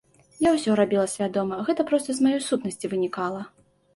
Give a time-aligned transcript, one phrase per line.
[0.45, 3.41] Я ўсё рабіла свядома, гэта проста з маёй сутнасці вынікала.